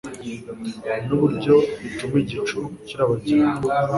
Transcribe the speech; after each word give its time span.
n'uburyo 1.07 1.55
ituma 1.87 2.15
igicu 2.23 2.59
kirabagirana 2.87 3.61